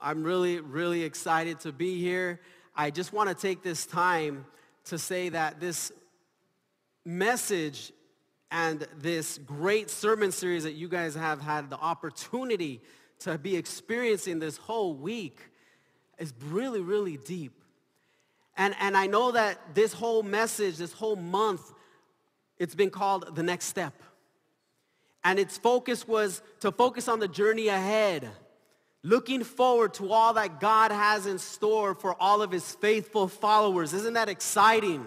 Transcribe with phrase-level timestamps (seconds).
[0.00, 2.40] I'm really, really excited to be here.
[2.76, 4.46] I just want to take this time
[4.84, 5.90] to say that this
[7.04, 7.92] message
[8.50, 12.80] and this great sermon series that you guys have had the opportunity
[13.20, 15.40] to be experiencing this whole week
[16.18, 17.60] is really, really deep.
[18.56, 21.72] And, and I know that this whole message, this whole month,
[22.56, 23.94] it's been called The Next Step.
[25.24, 28.28] And its focus was to focus on the journey ahead,
[29.02, 33.92] looking forward to all that God has in store for all of his faithful followers.
[33.92, 35.06] Isn't that exciting?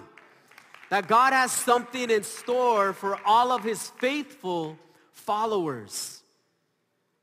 [0.89, 4.77] That God has something in store for all of his faithful
[5.11, 6.21] followers.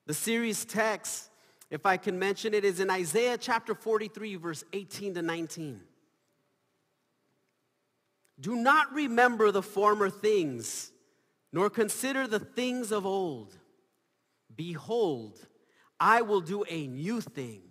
[0.07, 1.29] The series text,
[1.71, 5.81] if I can mention it, is in Isaiah chapter 43, verse 18 to 19.
[8.41, 10.93] Do not remember the former things
[11.53, 13.55] nor consider the things of old.
[14.55, 15.39] Behold,
[16.01, 17.63] I will do a new thing.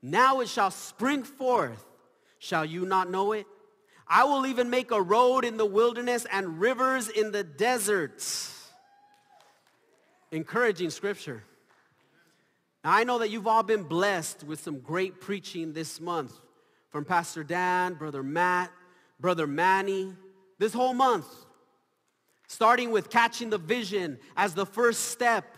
[0.00, 1.84] Now it shall spring forth.
[2.38, 3.46] Shall you not know it?
[4.08, 8.68] I will even make a road in the wilderness and rivers in the deserts.
[10.32, 11.44] Encouraging scripture.
[12.84, 16.32] Now, I know that you've all been blessed with some great preaching this month
[16.90, 18.72] from Pastor Dan, Brother Matt,
[19.20, 20.12] Brother Manny,
[20.58, 21.26] this whole month
[22.52, 25.51] starting with catching the vision as the first step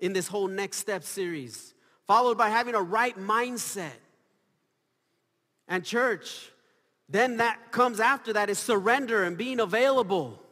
[0.00, 1.74] in this whole next step series,
[2.06, 3.98] followed by having a right mindset.
[5.68, 6.50] And church,
[7.08, 10.42] then that comes after that is surrender and being available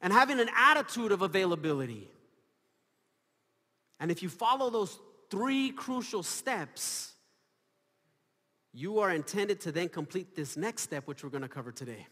[0.00, 2.08] and having an attitude of availability.
[4.00, 4.98] And if you follow those
[5.30, 7.12] three crucial steps,
[8.72, 12.06] you are intended to then complete this next step, which we're going to cover today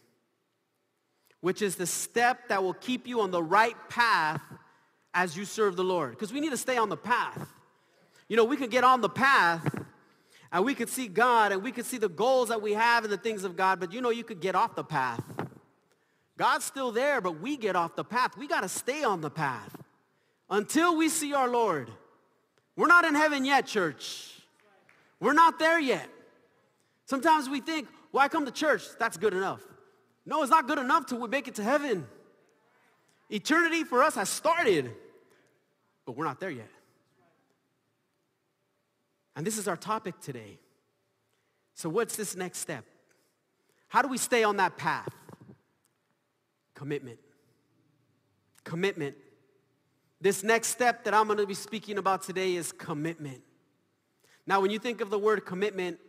[1.41, 4.41] which is the step that will keep you on the right path
[5.17, 6.11] as you serve the Lord.
[6.11, 7.49] Because we need to stay on the path.
[8.27, 9.83] You know, we could get on the path
[10.51, 13.11] and we could see God and we could see the goals that we have and
[13.11, 15.23] the things of God, but you know, you could get off the path.
[16.37, 18.37] God's still there, but we get off the path.
[18.37, 19.75] We got to stay on the path
[20.51, 21.89] until we see our Lord.
[22.75, 24.39] We're not in heaven yet, church.
[25.19, 26.07] We're not there yet.
[27.05, 29.63] Sometimes we think, well, I come to church, that's good enough.
[30.27, 32.05] No, it's not good enough to make it to heaven.
[33.29, 34.91] Eternity for us has started,
[36.07, 36.69] but we're not there yet.
[39.35, 40.57] And this is our topic today.
[41.75, 42.85] So what's this next step?
[43.89, 45.13] How do we stay on that path?
[46.73, 47.19] Commitment.
[48.63, 49.17] Commitment.
[50.21, 53.41] This next step that I'm going to be speaking about today is commitment.
[54.47, 55.99] Now, when you think of the word commitment,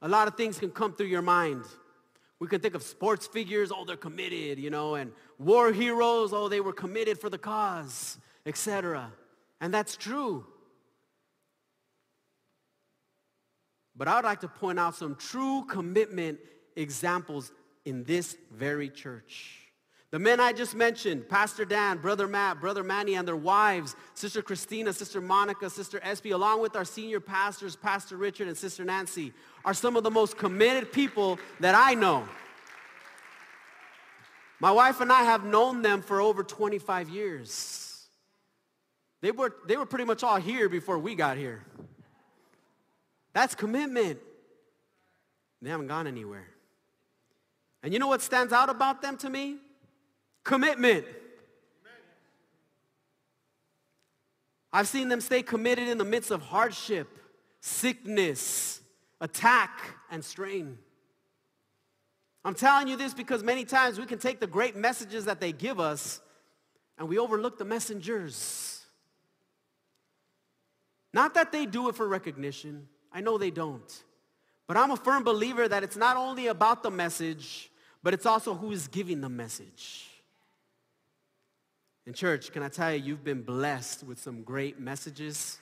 [0.00, 1.64] a lot of things can come through your mind.
[2.38, 6.48] We can think of sports figures, oh, they're committed, you know, and war heroes, oh,
[6.48, 9.12] they were committed for the cause, etc.
[9.62, 10.44] And that's true.
[13.94, 16.40] But I would like to point out some true commitment
[16.74, 17.52] examples
[17.84, 19.60] in this very church.
[20.10, 24.42] The men I just mentioned, Pastor Dan, Brother Matt, Brother Manny, and their wives, Sister
[24.42, 29.32] Christina, Sister Monica, Sister Espy, along with our senior pastors, Pastor Richard and Sister Nancy,
[29.64, 32.28] are some of the most committed people that I know.
[34.58, 37.81] My wife and I have known them for over 25 years.
[39.22, 41.64] They were, they were pretty much all here before we got here.
[43.32, 44.18] That's commitment.
[45.62, 46.48] They haven't gone anywhere.
[47.84, 49.56] And you know what stands out about them to me?
[50.44, 51.06] Commitment.
[54.72, 57.08] I've seen them stay committed in the midst of hardship,
[57.60, 58.80] sickness,
[59.20, 59.70] attack,
[60.10, 60.78] and strain.
[62.44, 65.52] I'm telling you this because many times we can take the great messages that they
[65.52, 66.20] give us
[66.98, 68.71] and we overlook the messengers.
[71.12, 72.88] Not that they do it for recognition.
[73.12, 74.04] I know they don't.
[74.66, 77.70] But I'm a firm believer that it's not only about the message,
[78.02, 80.08] but it's also who is giving the message.
[82.06, 85.58] In church, can I tell you, you've been blessed with some great messages.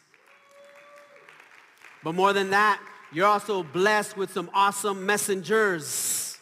[2.02, 2.80] But more than that,
[3.12, 6.38] you're also blessed with some awesome messengers.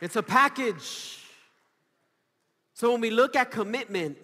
[0.00, 1.18] It's a package.
[2.74, 4.18] So when we look at commitment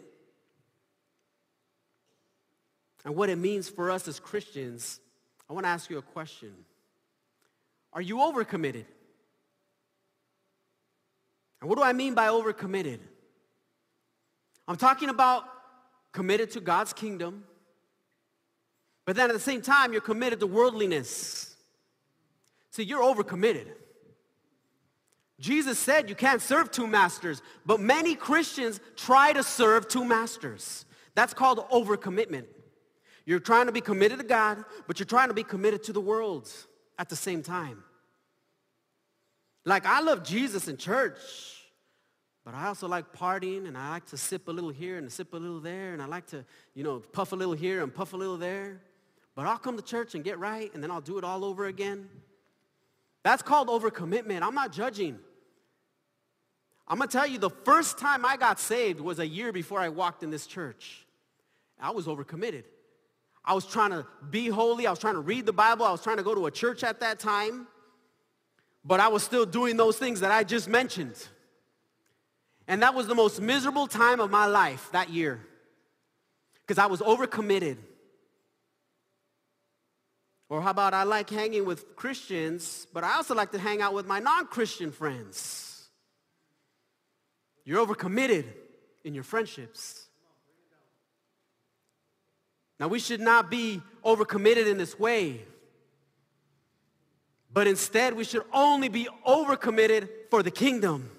[3.07, 4.99] and what it means for us as Christians,
[5.49, 6.53] I want to ask you a question.
[7.93, 8.85] Are you overcommitted?
[11.61, 12.99] And what do I mean by overcommitted?
[14.67, 15.45] I'm talking about
[16.11, 17.45] committed to God's kingdom,
[19.05, 21.55] but then at the same time, you're committed to worldliness.
[22.73, 23.69] See, you're overcommitted.
[25.39, 30.87] Jesus said you can't serve two masters, but many Christians try to serve two masters.
[31.15, 32.47] That's called overcommitment.
[33.27, 36.01] You're trying to be committed to God, but you're trying to be committed to the
[36.01, 36.49] world
[36.99, 37.83] at the same time.
[39.65, 41.19] Like, I love Jesus in church,
[42.45, 45.35] but I also like partying and I like to sip a little here and sip
[45.35, 46.45] a little there and I like to,
[46.75, 48.81] you know, puff a little here and puff a little there.
[49.35, 51.67] But I'll come to church and get right and then I'll do it all over
[51.67, 52.09] again.
[53.25, 54.43] That's called overcommitment.
[54.43, 55.19] I'm not judging.
[56.87, 59.81] I'm going to tell you, the first time I got saved was a year before
[59.81, 61.05] I walked in this church.
[61.81, 62.63] I was overcommitted.
[63.47, 64.87] I was trying to be holy.
[64.87, 65.85] I was trying to read the Bible.
[65.85, 67.67] I was trying to go to a church at that time.
[68.85, 71.17] But I was still doing those things that I just mentioned.
[72.69, 75.41] And that was the most miserable time of my life that year
[76.67, 77.77] because I was overcommitted.
[80.49, 83.95] Or how about I like hanging with Christians, but I also like to hang out
[83.95, 85.89] with my non-Christian friends.
[87.65, 88.45] You're overcommitted
[89.05, 90.06] in your friendships.
[92.79, 95.43] Now we should not be overcommitted in this way.
[97.53, 101.11] But instead, we should only be overcommitted for the kingdom.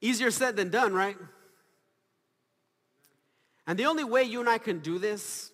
[0.00, 1.16] Easier said than done, right?
[3.66, 5.50] And the only way you and I can do this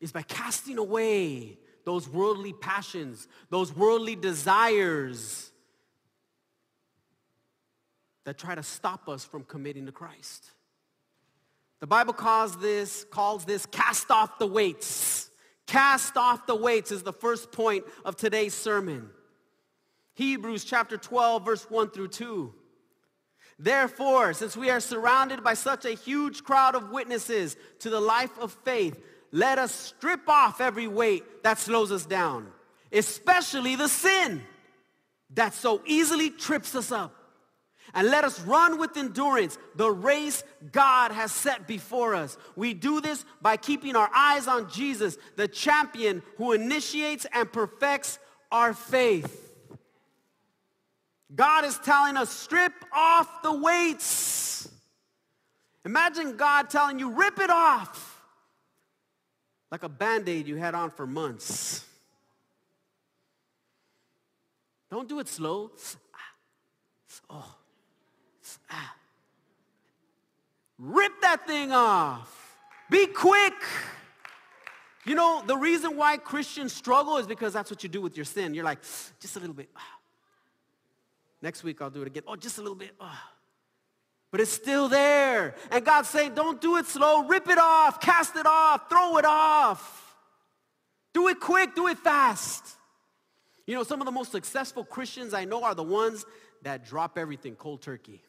[0.00, 5.50] is by casting away those worldly passions, those worldly desires
[8.24, 10.50] that try to stop us from committing to Christ.
[11.80, 15.30] The Bible calls this, calls this cast off the weights.
[15.66, 19.10] Cast off the weights is the first point of today's sermon.
[20.14, 22.54] Hebrews chapter 12, verse 1 through 2.
[23.58, 28.36] Therefore, since we are surrounded by such a huge crowd of witnesses to the life
[28.38, 29.00] of faith,
[29.30, 32.46] let us strip off every weight that slows us down,
[32.92, 34.42] especially the sin
[35.34, 37.23] that so easily trips us up.
[37.92, 40.42] And let us run with endurance the race
[40.72, 42.38] God has set before us.
[42.56, 48.18] We do this by keeping our eyes on Jesus, the champion who initiates and perfects
[48.50, 49.40] our faith.
[51.34, 54.68] God is telling us, strip off the weights.
[55.84, 58.22] Imagine God telling you, rip it off.
[59.70, 61.84] Like a band-aid you had on for months.
[64.90, 65.72] Don't do it slow.
[67.30, 67.46] Ah.
[67.46, 67.63] Oh.
[68.70, 68.94] Ah.
[70.78, 72.58] Rip that thing off.
[72.90, 73.54] Be quick.
[75.06, 78.24] You know, the reason why Christians struggle is because that's what you do with your
[78.24, 78.54] sin.
[78.54, 78.80] You're like,
[79.20, 79.68] just a little bit.
[81.42, 82.22] Next week I'll do it again.
[82.26, 82.92] Oh, just a little bit.
[84.30, 85.54] But it's still there.
[85.70, 87.24] And God's saying, don't do it slow.
[87.26, 88.00] Rip it off.
[88.00, 88.88] Cast it off.
[88.88, 90.16] Throw it off.
[91.12, 91.74] Do it quick.
[91.74, 92.64] Do it fast.
[93.66, 96.24] You know, some of the most successful Christians I know are the ones
[96.62, 98.22] that drop everything cold turkey.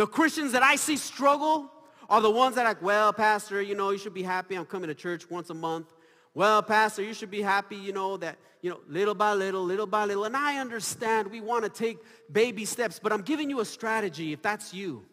[0.00, 1.70] The Christians that I see struggle
[2.08, 4.54] are the ones that are like, well, pastor, you know, you should be happy.
[4.54, 5.92] I'm coming to church once a month.
[6.32, 9.86] Well, pastor, you should be happy, you know, that, you know, little by little, little
[9.86, 10.24] by little.
[10.24, 11.98] And I understand we want to take
[12.32, 15.04] baby steps, but I'm giving you a strategy if that's you.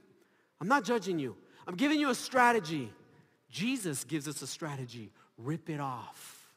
[0.61, 1.35] I'm not judging you.
[1.67, 2.89] I'm giving you a strategy.
[3.49, 5.11] Jesus gives us a strategy.
[5.37, 6.47] Rip it off.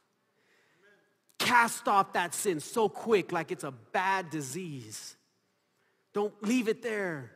[1.40, 5.16] Cast off that sin so quick like it's a bad disease.
[6.12, 7.32] Don't leave it there.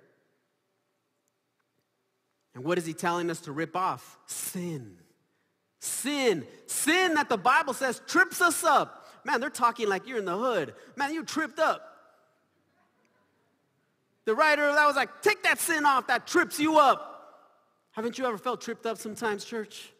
[2.54, 4.18] And what is he telling us to rip off?
[4.26, 4.96] Sin.
[5.80, 6.46] Sin.
[6.66, 9.08] Sin that the Bible says trips us up.
[9.24, 10.74] Man, they're talking like you're in the hood.
[10.96, 11.90] Man, you tripped up.
[14.24, 17.10] The writer that was like, take that sin off that trips you up.
[17.92, 19.90] Haven't you ever felt tripped up sometimes, church?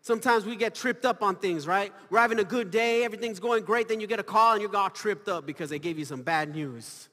[0.00, 1.92] Sometimes we get tripped up on things, right?
[2.08, 4.68] We're having a good day, everything's going great, then you get a call and you
[4.68, 7.08] got tripped up because they gave you some bad news.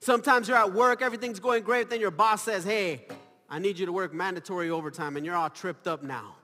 [0.00, 3.06] Sometimes you're at work, everything's going great, then your boss says, hey,
[3.50, 6.36] I need you to work mandatory overtime and you're all tripped up now.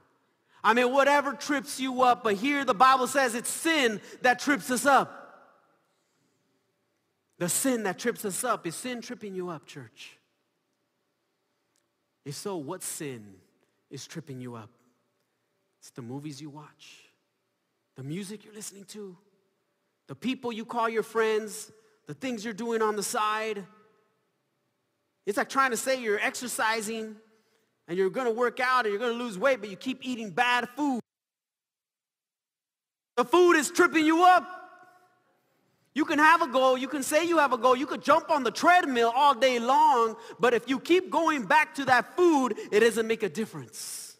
[0.64, 4.70] I mean, whatever trips you up, but here the Bible says it's sin that trips
[4.70, 5.22] us up.
[7.38, 8.66] The sin that trips us up.
[8.66, 10.18] Is sin tripping you up, church?
[12.24, 13.34] If so, what sin
[13.90, 14.70] is tripping you up?
[15.80, 17.04] It's the movies you watch,
[17.94, 19.16] the music you're listening to,
[20.08, 21.70] the people you call your friends,
[22.06, 23.64] the things you're doing on the side.
[25.26, 27.16] It's like trying to say you're exercising
[27.88, 29.98] and you're going to work out and you're going to lose weight, but you keep
[30.02, 31.00] eating bad food.
[33.16, 34.46] The food is tripping you up.
[35.94, 38.30] You can have a goal, you can say you have a goal, you could jump
[38.30, 42.54] on the treadmill all day long, but if you keep going back to that food,
[42.70, 44.18] it doesn't make a difference.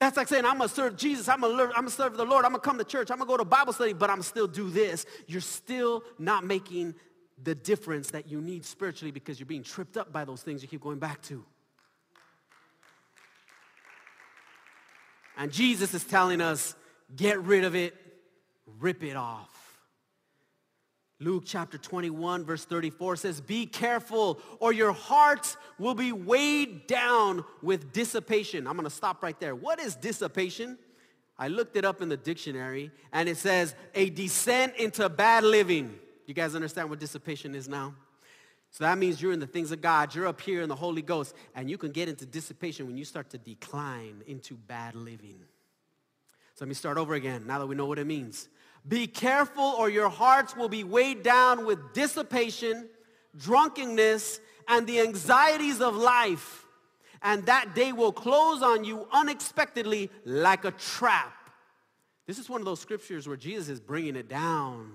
[0.00, 2.62] That's like saying, I'm gonna serve Jesus, I'm I'm gonna serve the Lord, I'm gonna
[2.62, 5.04] come to church, I'm gonna go to Bible study, but I'm still do this.
[5.26, 6.94] You're still not making
[7.42, 10.68] the difference that you need spiritually because you're being tripped up by those things you
[10.68, 11.44] keep going back to.
[15.36, 16.74] And Jesus is telling us,
[17.16, 17.94] get rid of it,
[18.78, 19.48] rip it off.
[21.18, 27.44] Luke chapter 21 verse 34 says, be careful or your hearts will be weighed down
[27.62, 28.66] with dissipation.
[28.66, 29.54] I'm going to stop right there.
[29.54, 30.78] What is dissipation?
[31.38, 35.94] I looked it up in the dictionary and it says a descent into bad living.
[36.26, 37.94] You guys understand what dissipation is now?
[38.70, 40.14] So that means you're in the things of God.
[40.14, 43.04] You're up here in the Holy Ghost and you can get into dissipation when you
[43.04, 45.40] start to decline into bad living.
[46.54, 48.48] So let me start over again now that we know what it means.
[48.88, 52.88] Be careful or your hearts will be weighed down with dissipation,
[53.36, 56.64] drunkenness, and the anxieties of life.
[57.22, 61.34] And that day will close on you unexpectedly like a trap.
[62.26, 64.92] This is one of those scriptures where Jesus is bringing it down.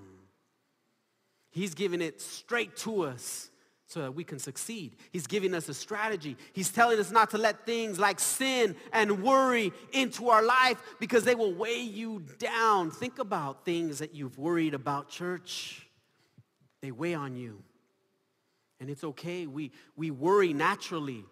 [1.58, 3.50] He's giving it straight to us
[3.88, 4.96] so that we can succeed.
[5.12, 6.38] He's giving us a strategy.
[6.54, 11.24] He's telling us not to let things like sin and worry into our life because
[11.24, 12.92] they will weigh you down.
[12.92, 15.88] Think about things that you've worried about, church.
[16.84, 17.64] They weigh on you.
[18.80, 19.48] And it's okay.
[19.48, 21.26] We, we worry naturally.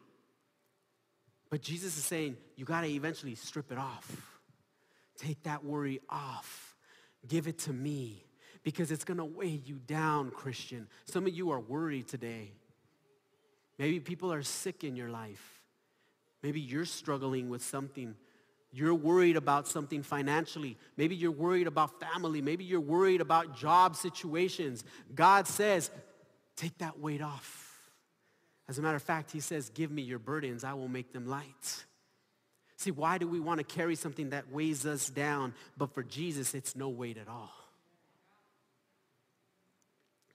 [1.51, 4.39] But Jesus is saying, you got to eventually strip it off.
[5.20, 6.75] Take that worry off.
[7.27, 8.25] Give it to me
[8.65, 10.88] because it's going to weigh you down, Christian.
[11.05, 12.51] Some of you are worried today.
[13.77, 15.62] Maybe people are sick in your life.
[16.41, 18.15] Maybe you're struggling with something.
[18.72, 20.77] You're worried about something financially.
[20.98, 22.41] Maybe you're worried about family.
[22.41, 24.84] Maybe you're worried about job situations.
[25.13, 25.91] God says,
[26.55, 27.79] take that weight off.
[28.67, 30.63] As a matter of fact, he says, give me your burdens.
[30.63, 31.86] I will make them light.
[32.77, 35.53] See, why do we want to carry something that weighs us down?
[35.77, 37.51] But for Jesus, it's no weight at all.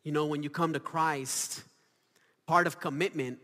[0.02, 1.62] You know, when you come to Christ,
[2.47, 3.38] part of commitment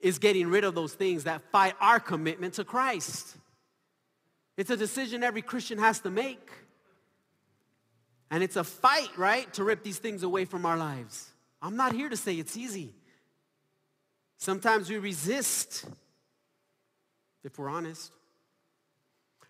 [0.00, 3.36] is getting rid of those things that fight our commitment to Christ.
[4.56, 6.50] It's a decision every Christian has to make.
[8.30, 11.30] And it's a fight, right, to rip these things away from our lives.
[11.62, 12.92] I'm not here to say it's easy.
[14.38, 15.86] Sometimes we resist,
[17.44, 18.12] if we're honest.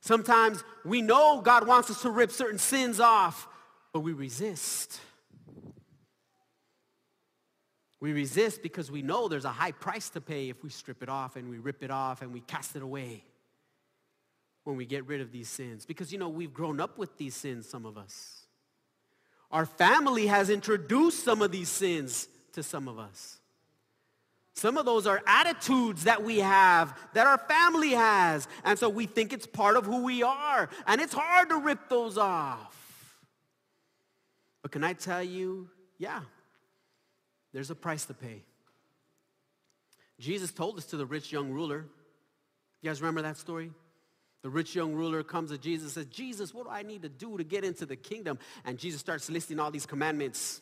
[0.00, 3.48] Sometimes we know God wants us to rip certain sins off,
[3.92, 5.00] but we resist.
[8.06, 11.08] We resist because we know there's a high price to pay if we strip it
[11.08, 13.24] off and we rip it off and we cast it away
[14.62, 15.84] when we get rid of these sins.
[15.84, 18.42] Because, you know, we've grown up with these sins, some of us.
[19.50, 23.40] Our family has introduced some of these sins to some of us.
[24.54, 28.46] Some of those are attitudes that we have, that our family has.
[28.62, 30.68] And so we think it's part of who we are.
[30.86, 33.18] And it's hard to rip those off.
[34.62, 36.20] But can I tell you, yeah,
[37.56, 38.42] there's a price to pay.
[40.20, 41.86] Jesus told this to the rich young ruler.
[42.82, 43.70] You guys remember that story?
[44.42, 47.08] The rich young ruler comes to Jesus and says, Jesus, what do I need to
[47.08, 48.38] do to get into the kingdom?
[48.66, 50.60] And Jesus starts listing all these commandments.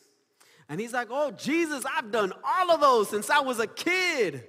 [0.69, 4.47] And he's like, oh, Jesus, I've done all of those since I was a kid.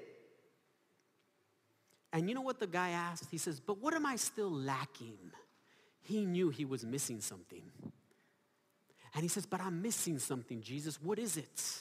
[2.12, 3.26] And you know what the guy asked?
[3.28, 5.18] He says, but what am I still lacking?
[6.00, 7.64] He knew he was missing something.
[9.14, 11.02] And he says, but I'm missing something, Jesus.
[11.02, 11.80] What is it?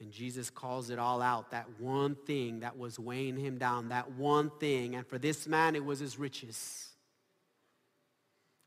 [0.00, 4.12] And Jesus calls it all out, that one thing that was weighing him down, that
[4.12, 4.94] one thing.
[4.94, 6.88] And for this man, it was his riches.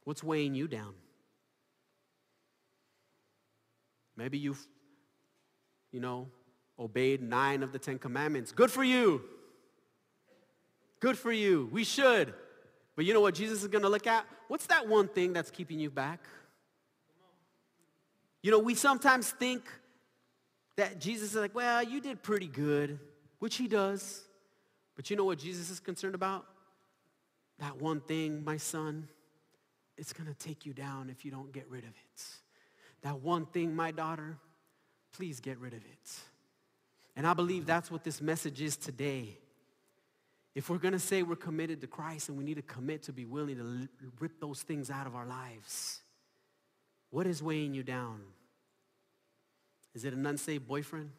[0.04, 0.94] What's weighing you down?
[4.18, 4.68] Maybe you've,
[5.92, 6.28] you know,
[6.78, 8.52] obeyed nine of the Ten Commandments.
[8.52, 9.22] Good for you.
[11.00, 11.70] Good for you.
[11.72, 12.34] We should.
[12.96, 14.26] But you know what Jesus is going to look at?
[14.50, 16.20] What's that one thing that's keeping you back?
[18.44, 19.64] You know, we sometimes think
[20.78, 23.00] that Jesus is like, well, you did pretty good,
[23.40, 24.24] which he does.
[24.96, 26.46] But you know what Jesus is concerned about?
[27.60, 29.08] That one thing, my son,
[29.98, 32.24] it's going to take you down if you don't get rid of it.
[33.02, 34.38] That one thing, my daughter,
[35.16, 36.20] please get rid of it.
[37.16, 39.38] And I believe that's what this message is today.
[40.54, 43.14] If we're going to say we're committed to Christ and we need to commit to
[43.14, 43.88] be willing to
[44.20, 46.02] rip those things out of our lives,
[47.10, 48.22] what is weighing you down?
[49.94, 51.12] Is it an unsaved boyfriend?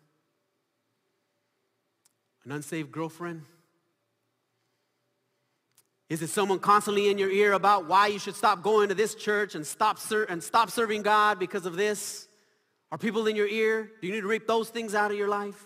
[2.44, 3.42] An unsaved girlfriend?
[6.08, 9.14] Is it someone constantly in your ear about why you should stop going to this
[9.14, 12.28] church and stop, ser- and stop serving God because of this?
[12.90, 13.90] Are people in your ear?
[14.00, 15.64] Do you need to rip those things out of your life?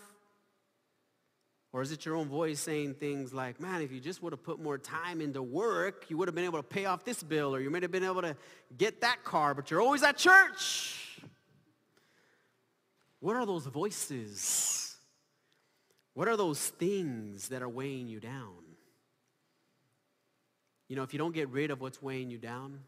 [1.72, 4.42] Or is it your own voice saying things like, man, if you just would have
[4.42, 7.54] put more time into work, you would have been able to pay off this bill
[7.54, 8.36] or you might have been able to
[8.78, 11.05] get that car, but you're always at church.
[13.20, 14.96] What are those voices?
[16.14, 18.54] What are those things that are weighing you down?
[20.88, 22.78] You know, if you don't get rid of what's weighing you down,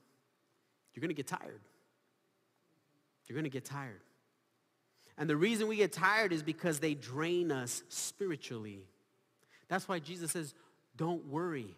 [0.94, 1.60] you're going to get tired.
[3.26, 4.00] You're going to get tired.
[5.18, 8.86] And the reason we get tired is because they drain us spiritually.
[9.68, 10.54] That's why Jesus says,
[10.96, 11.74] don't worry.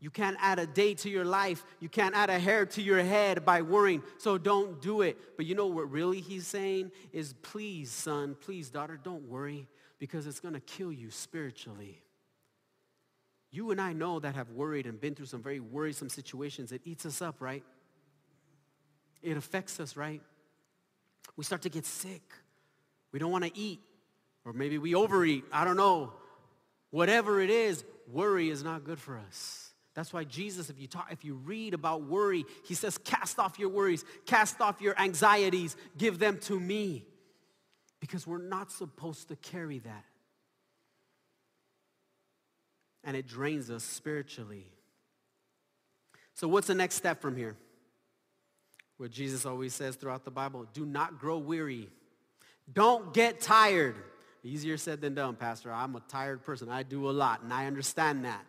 [0.00, 1.64] You can't add a day to your life.
[1.80, 4.02] You can't add a hair to your head by worrying.
[4.18, 5.18] So don't do it.
[5.36, 9.66] But you know what really he's saying is please, son, please, daughter, don't worry
[9.98, 12.00] because it's going to kill you spiritually.
[13.50, 16.70] You and I know that have worried and been through some very worrisome situations.
[16.70, 17.64] It eats us up, right?
[19.22, 20.22] It affects us, right?
[21.36, 22.22] We start to get sick.
[23.10, 23.80] We don't want to eat.
[24.44, 25.44] Or maybe we overeat.
[25.50, 26.12] I don't know.
[26.90, 29.67] Whatever it is, worry is not good for us.
[29.98, 33.58] That's why Jesus, if you talk, if you read about worry, he says, cast off
[33.58, 37.04] your worries, cast off your anxieties, give them to me.
[37.98, 40.04] Because we're not supposed to carry that.
[43.02, 44.66] And it drains us spiritually.
[46.34, 47.56] So what's the next step from here?
[48.98, 51.88] What Jesus always says throughout the Bible, do not grow weary.
[52.72, 53.96] Don't get tired.
[54.44, 55.72] Easier said than done, Pastor.
[55.72, 56.68] I'm a tired person.
[56.68, 58.44] I do a lot, and I understand that.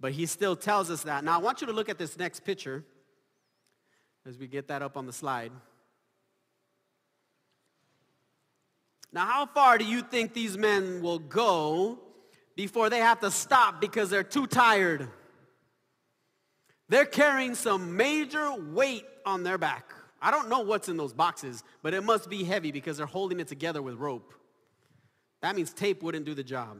[0.00, 1.24] But he still tells us that.
[1.24, 2.84] Now, I want you to look at this next picture
[4.26, 5.52] as we get that up on the slide.
[9.12, 11.98] Now, how far do you think these men will go
[12.56, 15.08] before they have to stop because they're too tired?
[16.88, 19.92] They're carrying some major weight on their back.
[20.22, 23.40] I don't know what's in those boxes, but it must be heavy because they're holding
[23.40, 24.34] it together with rope.
[25.40, 26.78] That means tape wouldn't do the job.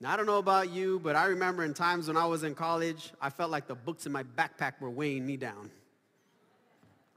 [0.00, 2.54] Now, I don't know about you, but I remember in times when I was in
[2.54, 5.70] college, I felt like the books in my backpack were weighing me down.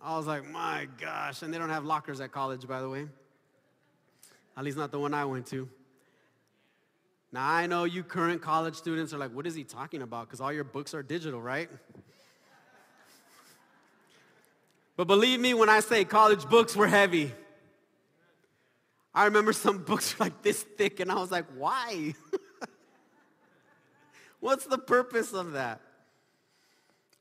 [0.04, 1.44] I was like, my gosh.
[1.44, 3.08] And they don't have lockers at college, by the way.
[4.58, 5.70] At least not the one I went to.
[7.32, 10.27] Now, I know you current college students are like, what is he talking about?
[10.27, 11.70] Because all your books are digital, right?
[14.98, 17.32] But believe me when I say college books were heavy.
[19.14, 22.16] I remember some books were like this thick, and I was like, why?
[24.42, 25.80] What's the purpose of that?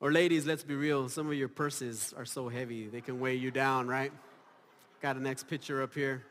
[0.00, 1.09] Or ladies, let's be real.
[1.09, 4.11] Some of your purses are so heavy, they can weigh you down, right?
[5.00, 6.24] Got a next picture up here.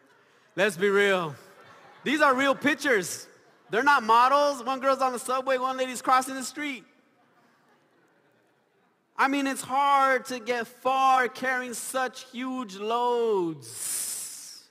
[0.55, 1.35] Let's be real.
[2.03, 3.27] These are real pictures.
[3.69, 4.63] They're not models.
[4.63, 6.83] One girl's on the subway, one lady's crossing the street.
[9.15, 14.63] I mean, it's hard to get far carrying such huge loads.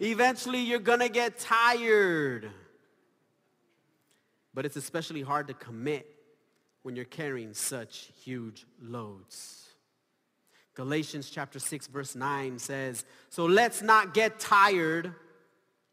[0.00, 2.50] Eventually, you're going to get tired.
[4.54, 6.06] But it's especially hard to commit
[6.82, 9.68] when you're carrying such huge loads.
[10.74, 15.14] Galatians chapter 6 verse 9 says, So let's not get tired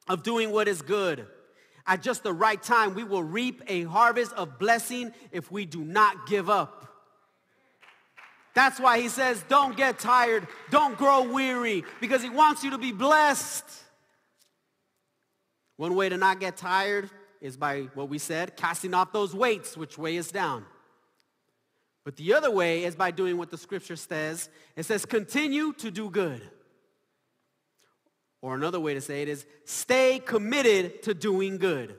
[0.07, 1.27] of doing what is good.
[1.85, 5.83] At just the right time, we will reap a harvest of blessing if we do
[5.83, 6.83] not give up.
[8.53, 12.77] That's why he says, don't get tired, don't grow weary, because he wants you to
[12.77, 13.63] be blessed.
[15.75, 17.09] One way to not get tired
[17.41, 20.65] is by what we said, casting off those weights which weigh us down.
[22.04, 24.50] But the other way is by doing what the scripture says.
[24.76, 26.41] It says, continue to do good.
[28.41, 31.97] Or another way to say it is, stay committed to doing good.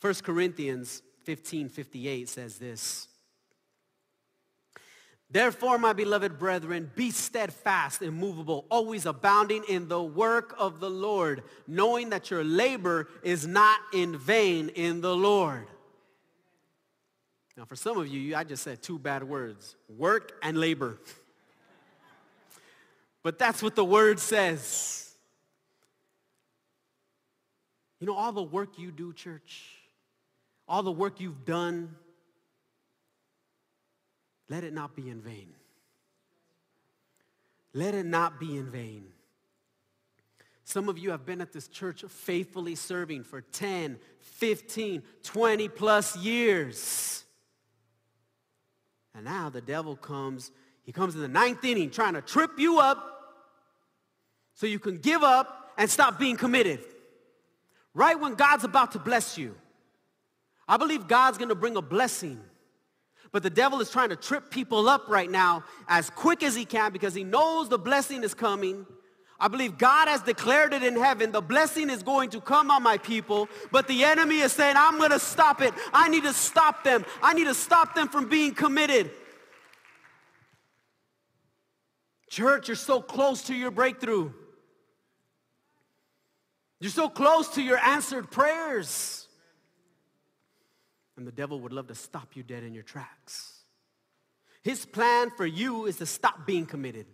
[0.00, 3.08] 1 Corinthians 1558 says this.
[5.28, 11.42] Therefore, my beloved brethren, be steadfast, immovable, always abounding in the work of the Lord,
[11.66, 15.66] knowing that your labor is not in vain in the Lord.
[17.56, 20.98] Now, for some of you, I just said two bad words, work and labor.
[23.24, 25.12] but that's what the word says.
[27.98, 29.64] You know, all the work you do, church,
[30.68, 31.96] all the work you've done,
[34.48, 35.48] let it not be in vain.
[37.72, 39.04] Let it not be in vain.
[40.64, 46.16] Some of you have been at this church faithfully serving for 10, 15, 20 plus
[46.16, 47.24] years.
[49.14, 50.50] And now the devil comes,
[50.82, 53.34] he comes in the ninth inning trying to trip you up
[54.54, 56.80] so you can give up and stop being committed.
[57.94, 59.54] Right when God's about to bless you.
[60.68, 62.40] I believe God's going to bring a blessing.
[63.36, 66.64] But the devil is trying to trip people up right now as quick as he
[66.64, 68.86] can because he knows the blessing is coming.
[69.38, 71.32] I believe God has declared it in heaven.
[71.32, 74.96] The blessing is going to come on my people, but the enemy is saying, I'm
[74.96, 75.74] going to stop it.
[75.92, 77.04] I need to stop them.
[77.22, 79.10] I need to stop them from being committed.
[82.30, 84.32] Church, you're so close to your breakthrough.
[86.80, 89.25] You're so close to your answered prayers.
[91.16, 93.52] And the devil would love to stop you dead in your tracks.
[94.62, 97.06] His plan for you is to stop being committed.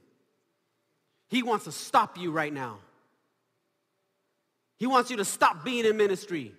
[1.28, 2.78] He wants to stop you right now.
[4.78, 6.52] He wants you to stop being in ministry.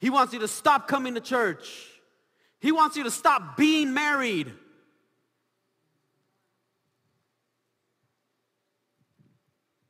[0.00, 1.86] He wants you to stop coming to church.
[2.60, 4.52] He wants you to stop being married.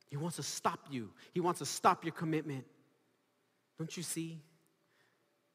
[0.09, 1.09] He wants to stop you.
[1.33, 2.65] He wants to stop your commitment.
[3.79, 4.39] Don't you see?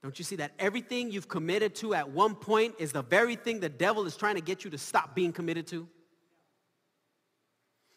[0.03, 3.61] Don't you see that everything you've committed to at one point is the very thing
[3.61, 5.89] the devil is trying to get you to stop being committed to?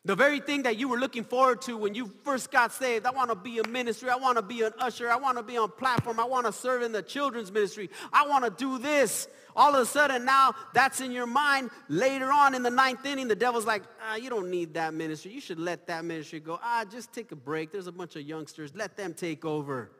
[0.03, 3.05] The very thing that you were looking forward to when you first got saved.
[3.05, 4.09] I want to be a ministry.
[4.09, 5.07] I want to be an usher.
[5.07, 6.19] I want to be on platform.
[6.19, 7.91] I want to serve in the children's ministry.
[8.11, 11.69] I want to do this all of a sudden now that's in your mind.
[11.87, 15.33] Later on in the ninth inning, the devil's like, ah, you don't need that ministry.
[15.33, 16.59] You should let that ministry go.
[16.63, 17.71] Ah, just take a break.
[17.71, 18.73] There's a bunch of youngsters.
[18.73, 19.91] Let them take over.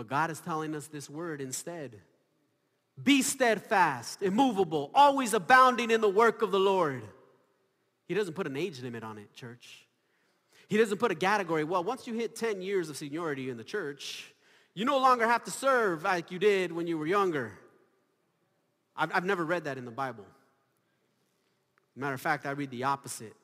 [0.00, 2.00] But God is telling us this word instead.
[3.04, 7.02] Be steadfast, immovable, always abounding in the work of the Lord.
[8.08, 9.86] He doesn't put an age limit on it, church.
[10.68, 11.64] He doesn't put a category.
[11.64, 14.32] Well, once you hit 10 years of seniority in the church,
[14.72, 17.52] you no longer have to serve like you did when you were younger.
[18.96, 20.24] I've, I've never read that in the Bible.
[21.94, 23.34] Matter of fact, I read the opposite.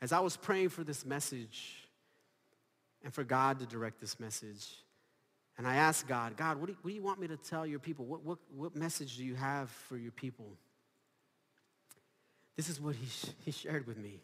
[0.00, 1.87] As I was praying for this message
[3.04, 4.66] and for God to direct this message,
[5.56, 7.66] and I asked God, God, what do you, what do you want me to tell
[7.66, 8.04] your people?
[8.04, 10.56] What, what, what message do you have for your people?
[12.56, 13.06] This is what he,
[13.44, 14.20] he shared with me.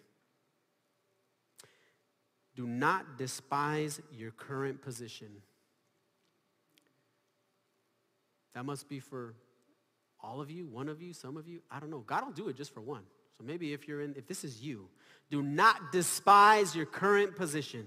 [2.55, 5.29] Do not despise your current position.
[8.55, 9.35] That must be for
[10.23, 11.61] all of you, one of you, some of you.
[11.71, 12.05] I don't know.
[12.07, 13.03] God will do it just for one.
[13.37, 14.89] So maybe if you're in, if this is you,
[15.31, 17.87] do not despise your current position.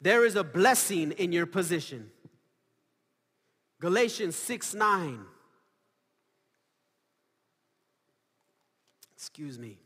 [0.00, 2.10] There is a blessing in your position.
[3.80, 5.20] Galatians 6 9.
[9.14, 9.78] Excuse me.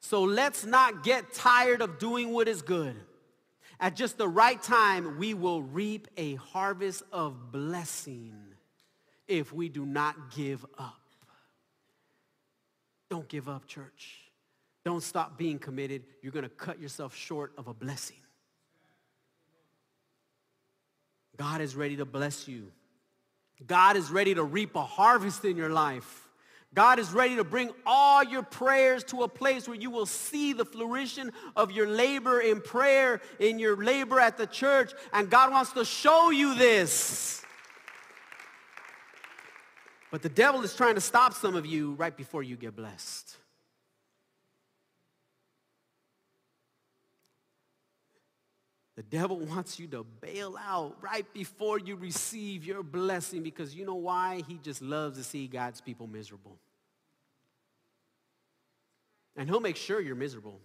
[0.00, 2.96] So let's not get tired of doing what is good.
[3.80, 8.34] At just the right time, we will reap a harvest of blessing
[9.26, 11.00] if we do not give up.
[13.10, 14.31] Don't give up, church.
[14.84, 16.02] Don't stop being committed.
[16.22, 18.16] You're going to cut yourself short of a blessing.
[21.36, 22.72] God is ready to bless you.
[23.66, 26.28] God is ready to reap a harvest in your life.
[26.74, 30.52] God is ready to bring all your prayers to a place where you will see
[30.54, 34.92] the flourishing of your labor in prayer, in your labor at the church.
[35.12, 37.42] And God wants to show you this.
[40.10, 43.36] But the devil is trying to stop some of you right before you get blessed.
[48.96, 53.84] The devil wants you to bail out right before you receive your blessing because you
[53.84, 54.42] know why?
[54.46, 56.58] He just loves to see God's people miserable.
[59.36, 60.60] And he'll make sure you're miserable.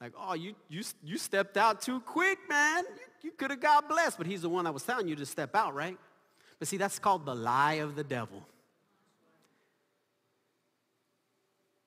[0.00, 2.82] Like, oh, you, you, you stepped out too quick, man.
[2.84, 4.18] You, you could have got blessed.
[4.18, 5.96] But he's the one that was telling you to step out, right?
[6.58, 8.44] But see, that's called the lie of the devil.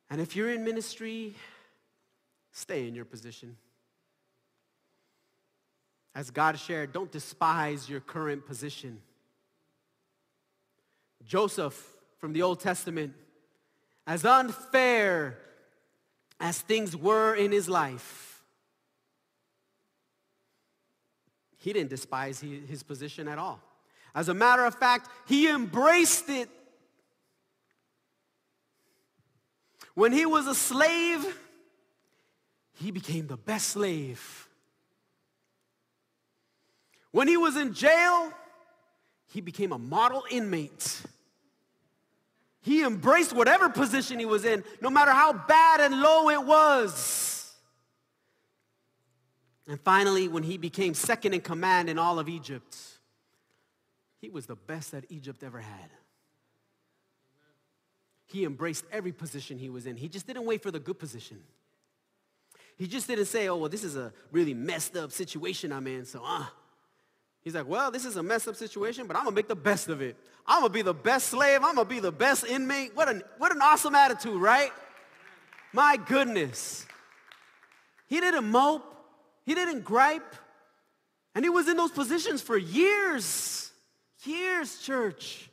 [0.10, 1.36] And if you're in ministry,
[2.52, 3.58] stay in your position.
[6.16, 9.02] As God shared, don't despise your current position.
[11.26, 11.76] Joseph
[12.20, 13.14] from the Old Testament,
[14.08, 15.38] as unfair
[16.40, 18.42] as things were in his life,
[21.58, 23.60] he didn't despise his position at all.
[24.14, 26.48] As a matter of fact, he embraced it.
[29.96, 31.26] When he was a slave,
[32.74, 34.45] he became the best slave
[37.16, 38.30] when he was in jail,
[39.28, 41.02] he became a model inmate.
[42.60, 47.54] He embraced whatever position he was in, no matter how bad and low it was.
[49.66, 52.76] And finally, when he became second in command in all of Egypt,
[54.20, 55.90] he was the best that Egypt ever had.
[58.26, 59.96] He embraced every position he was in.
[59.96, 61.40] He just didn't wait for the good position.
[62.76, 66.04] He just didn't say, oh, well, this is a really messed up situation I'm in,
[66.04, 66.48] so uh,
[67.46, 69.88] He's like, well, this is a messed up situation, but I'm gonna make the best
[69.88, 70.18] of it.
[70.48, 71.60] I'm gonna be the best slave.
[71.64, 72.96] I'm gonna be the best inmate.
[72.96, 74.72] What an, what an awesome attitude, right?
[75.72, 76.88] My goodness.
[78.08, 78.84] He didn't mope.
[79.46, 80.36] He didn't gripe.
[81.36, 83.72] And he was in those positions for years.
[84.24, 85.48] Years, church.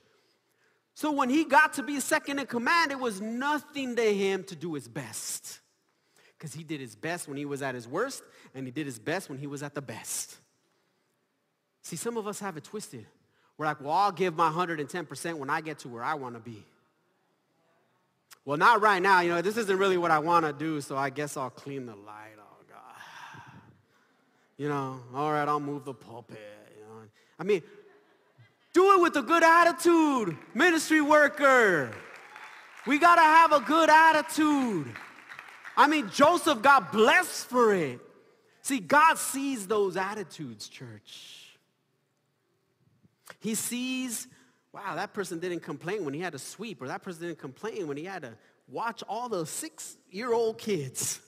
[0.95, 4.57] So when he got to be second in command, it was nothing to him to
[4.57, 5.61] do his best.
[6.39, 8.23] Because he did his best when he was at his worst,
[8.55, 10.39] and he did his best when he was at the best.
[11.83, 13.07] See, some of us have it twisted.
[13.59, 16.41] We're like, well, I'll give my 110% when I get to where I want to
[16.41, 16.65] be.
[18.45, 19.21] Well, not right now.
[19.21, 21.87] You know, this isn't really what I want to do, so I guess I'll clean
[21.87, 22.37] the light.
[22.39, 23.53] Oh, God.
[24.57, 26.39] You know, all right, I'll move the pulpit.
[26.77, 27.03] You know,
[27.39, 27.63] I mean,
[28.73, 31.91] do it with a good attitude, ministry worker.
[32.87, 34.93] We got to have a good attitude.
[35.77, 38.01] I mean, Joseph got blessed for it.
[38.63, 41.42] See, God sees those attitudes, church.
[43.43, 44.29] He sees,
[44.73, 47.89] wow, that person didn't complain when he had to sweep, or that person didn't complain
[47.89, 48.35] when he had to
[48.69, 51.21] watch all the six-year-old kids.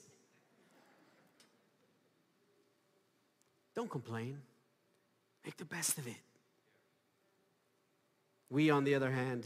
[3.74, 4.38] Don't complain.
[5.44, 6.14] Make the best of it.
[8.48, 9.44] We, on the other hand,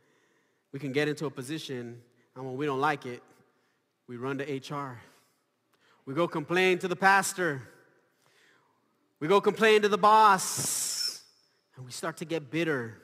[0.72, 2.00] we can get into a position,
[2.34, 3.22] and when we don't like it,
[4.06, 4.98] we run to HR.
[6.06, 7.60] We go complain to the pastor.
[9.20, 10.99] We go complain to the boss.
[11.80, 13.00] And we start to get bitter.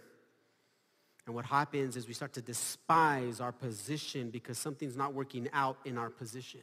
[1.24, 5.78] And what happens is we start to despise our position because something's not working out
[5.86, 6.60] in our position.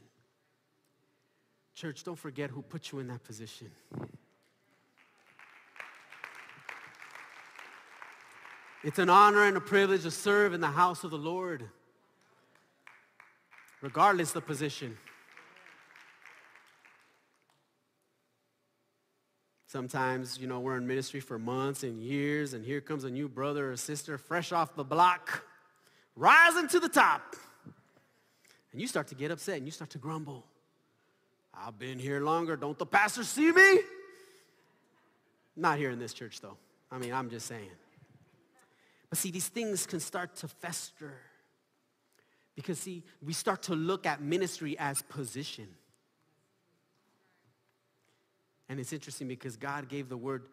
[1.74, 3.72] Church, don't forget who put you in that position.
[8.84, 11.68] It's an honor and a privilege to serve in the house of the Lord,
[13.82, 15.00] regardless of position.
[19.74, 23.28] Sometimes, you know, we're in ministry for months and years, and here comes a new
[23.28, 25.44] brother or sister fresh off the block,
[26.16, 27.36] rising to the top.
[28.72, 30.46] And you start to get upset and you start to grumble.
[31.56, 32.56] I've been here longer.
[32.56, 33.80] Don't the pastor see me?
[35.56, 36.58] Not here in this church, though.
[36.92, 37.72] I mean, I'm just saying.
[39.10, 41.16] But see, these things can start to fester.
[42.56, 45.68] Because, see, we start to look at ministry as position.
[48.70, 50.46] And it's interesting because God gave the word,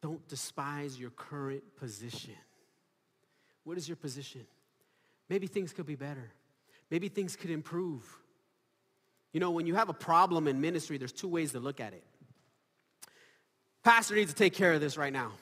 [0.00, 2.34] don't despise your current position.
[3.64, 4.46] What is your position?
[5.28, 6.30] Maybe things could be better.
[6.90, 8.04] Maybe things could improve.
[9.32, 11.94] You know, when you have a problem in ministry, there's two ways to look at
[11.94, 12.04] it.
[13.82, 15.32] Pastor needs to take care of this right now.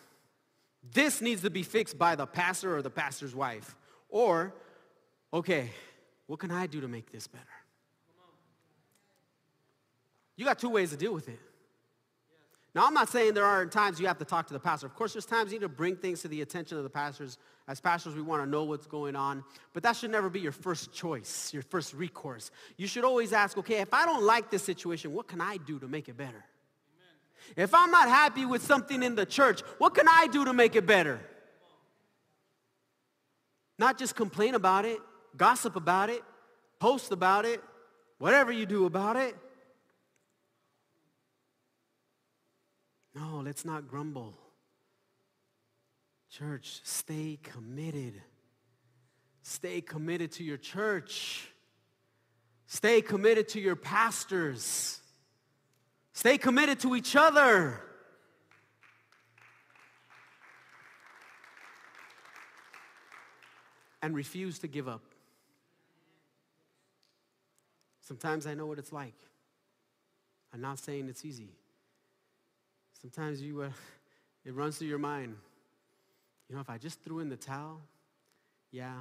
[0.94, 3.76] This needs to be fixed by the pastor or the pastor's wife.
[4.08, 4.54] Or,
[5.32, 5.70] okay,
[6.26, 7.44] what can I do to make this better?
[10.36, 11.38] You got two ways to deal with it.
[12.72, 14.86] Now, I'm not saying there aren't times you have to talk to the pastor.
[14.86, 17.36] Of course, there's times you need to bring things to the attention of the pastors.
[17.66, 19.42] As pastors, we want to know what's going on.
[19.72, 22.52] But that should never be your first choice, your first recourse.
[22.76, 25.80] You should always ask, okay, if I don't like this situation, what can I do
[25.80, 26.44] to make it better?
[27.56, 30.76] If I'm not happy with something in the church, what can I do to make
[30.76, 31.20] it better?
[33.78, 34.98] Not just complain about it,
[35.36, 36.22] gossip about it,
[36.78, 37.60] post about it,
[38.18, 39.34] whatever you do about it.
[43.14, 44.34] No, let's not grumble.
[46.30, 48.20] Church, stay committed.
[49.42, 51.48] Stay committed to your church.
[52.66, 55.00] Stay committed to your pastors.
[56.12, 57.80] Stay committed to each other.
[64.02, 65.02] And refuse to give up.
[68.02, 69.14] Sometimes I know what it's like.
[70.54, 71.50] I'm not saying it's easy.
[73.00, 73.70] Sometimes you, uh,
[74.44, 75.36] it runs through your mind.
[76.48, 77.80] You know, if I just threw in the towel,
[78.72, 78.98] yeah,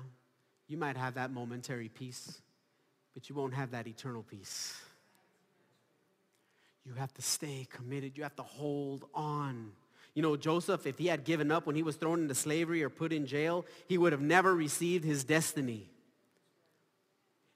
[0.68, 2.42] you might have that momentary peace,
[3.14, 4.80] but you won't have that eternal peace.
[6.86, 8.18] You have to stay committed.
[8.18, 9.72] You have to hold on.
[10.16, 12.90] You know, Joseph, if he had given up when he was thrown into slavery or
[12.90, 15.90] put in jail, he would have never received his destiny.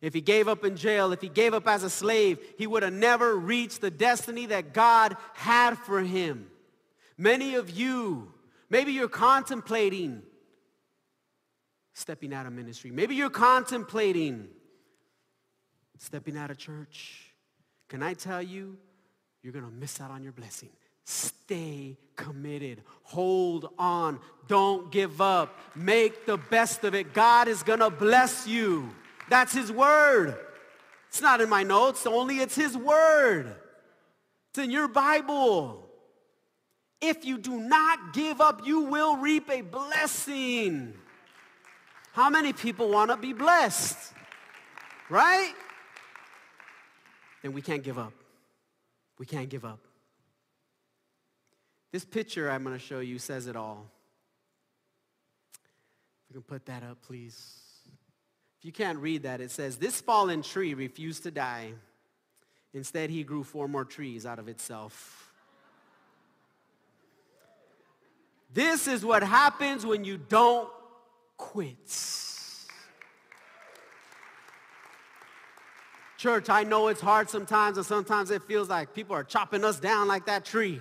[0.03, 2.83] If he gave up in jail, if he gave up as a slave, he would
[2.83, 6.47] have never reached the destiny that God had for him.
[7.17, 8.33] Many of you,
[8.69, 10.21] maybe you're contemplating
[11.93, 12.91] stepping out of ministry.
[12.91, 14.49] Maybe you're contemplating
[15.99, 17.31] stepping out of church.
[17.87, 18.75] Can I tell you,
[19.41, 20.69] you're going to miss out on your blessing.
[21.05, 22.81] Stay committed.
[23.03, 24.19] Hold on.
[24.49, 25.57] Don't give up.
[25.77, 27.13] Make the best of it.
[27.13, 28.93] God is going to bless you.
[29.29, 30.37] That's his word.
[31.09, 33.55] It's not in my notes, only it's his word.
[34.49, 35.87] It's in your Bible.
[37.01, 40.93] If you do not give up, you will reap a blessing.
[42.13, 43.97] How many people want to be blessed?
[45.09, 45.53] Right?
[47.41, 48.13] Then we can't give up.
[49.19, 49.79] We can't give up.
[51.91, 53.91] This picture I'm going to show you says it all.
[56.29, 57.72] If You can put that up, please.
[58.63, 61.73] If you can't read that, it says, This fallen tree refused to die.
[62.73, 65.33] Instead, he grew four more trees out of itself.
[68.53, 70.69] This is what happens when you don't
[71.35, 71.75] quit.
[76.17, 79.77] Church, I know it's hard sometimes, and sometimes it feels like people are chopping us
[79.77, 80.79] down like that tree.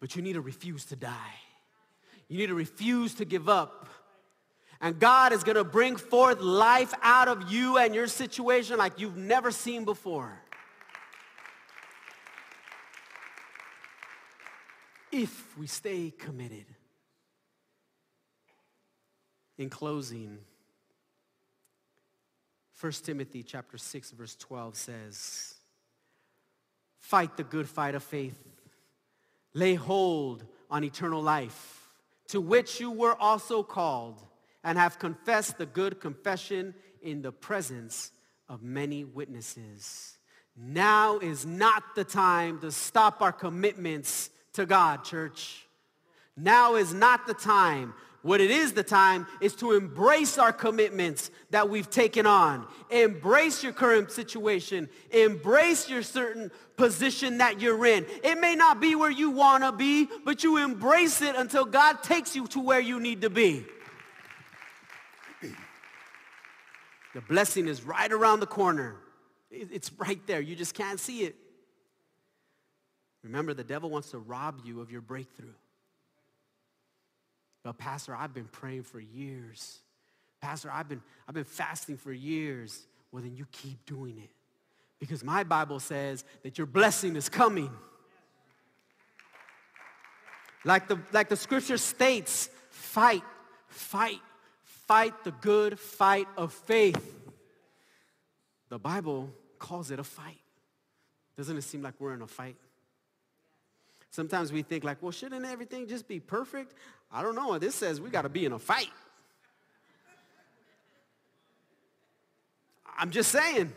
[0.00, 1.34] But you need to refuse to die.
[2.26, 3.88] You need to refuse to give up.
[4.84, 9.00] And God is going to bring forth life out of you and your situation like
[9.00, 10.30] you've never seen before.
[15.10, 16.66] If we stay committed.
[19.56, 20.36] In closing,
[22.78, 25.54] 1 Timothy chapter 6 verse 12 says,
[26.98, 28.38] Fight the good fight of faith.
[29.54, 31.88] Lay hold on eternal life,
[32.28, 34.22] to which you were also called,
[34.64, 38.10] and have confessed the good confession in the presence
[38.48, 40.18] of many witnesses.
[40.56, 45.66] Now is not the time to stop our commitments to God, church.
[46.36, 47.94] Now is not the time.
[48.22, 52.66] What it is the time is to embrace our commitments that we've taken on.
[52.88, 54.88] Embrace your current situation.
[55.10, 58.06] Embrace your certain position that you're in.
[58.22, 62.02] It may not be where you want to be, but you embrace it until God
[62.02, 63.66] takes you to where you need to be.
[67.14, 68.96] The blessing is right around the corner.
[69.50, 70.40] It's right there.
[70.40, 71.36] You just can't see it.
[73.22, 75.54] Remember, the devil wants to rob you of your breakthrough.
[77.62, 79.78] But Pastor, I've been praying for years.
[80.42, 82.86] Pastor, I've been, I've been fasting for years.
[83.10, 84.30] Well, then you keep doing it.
[84.98, 87.70] Because my Bible says that your blessing is coming.
[90.64, 93.22] Like the, like the scripture states, fight,
[93.68, 94.20] fight,
[94.86, 97.20] fight the good fight of faith.
[98.68, 100.40] The Bible calls it a fight.
[101.36, 102.56] Doesn't it seem like we're in a fight?
[104.10, 106.74] Sometimes we think like, well, shouldn't everything just be perfect?
[107.10, 107.58] I don't know.
[107.58, 108.90] This says we got to be in a fight.
[112.96, 113.72] I'm just saying.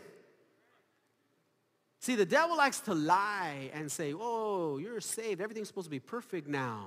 [2.00, 5.40] See, the devil likes to lie and say, oh, you're saved.
[5.40, 6.86] Everything's supposed to be perfect now.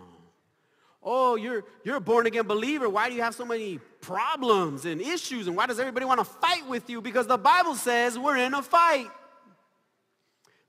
[1.04, 2.88] Oh, you're, you're a born again believer.
[2.88, 5.48] Why do you have so many problems and issues?
[5.48, 7.02] And why does everybody want to fight with you?
[7.02, 9.10] Because the Bible says we're in a fight.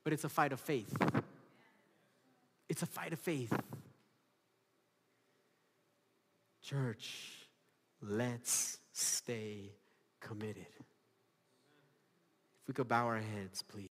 [0.05, 0.95] But it's a fight of faith.
[2.69, 3.53] It's a fight of faith.
[6.63, 7.47] Church,
[8.01, 9.73] let's stay
[10.21, 10.67] committed.
[12.63, 13.81] If we could bow our heads, please.